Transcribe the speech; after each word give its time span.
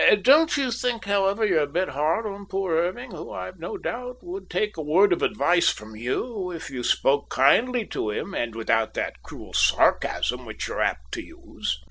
Don't 0.23 0.57
you 0.57 0.71
think, 0.71 1.05
however, 1.05 1.45
you're 1.45 1.59
a 1.59 1.67
bit 1.67 1.89
hard 1.89 2.25
on 2.25 2.47
poor 2.47 2.75
Irving, 2.75 3.11
who, 3.11 3.31
I've 3.31 3.59
no 3.59 3.77
doubt, 3.77 4.23
would 4.23 4.49
take 4.49 4.75
a 4.75 4.81
word 4.81 5.13
of 5.13 5.21
advice 5.21 5.69
from 5.69 5.95
you 5.95 6.49
if 6.49 6.71
you 6.71 6.81
spoke 6.81 7.29
kindly 7.29 7.85
to 7.89 8.09
him 8.09 8.33
and 8.33 8.55
without 8.55 8.95
that 8.95 9.21
cruel 9.21 9.53
sarcasm 9.53 10.43
which 10.43 10.67
you're 10.67 10.81
apt 10.81 11.11
to 11.11 11.23
use?" 11.23 11.79